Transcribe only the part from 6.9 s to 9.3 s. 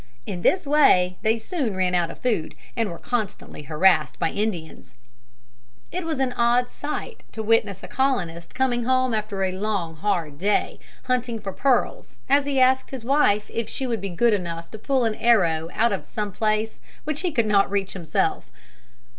sight to witness a colonist coming home